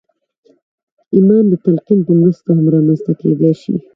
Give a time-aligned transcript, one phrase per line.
[1.15, 3.75] ایمان د تلقین په مرسته هم رامنځته کېدای شي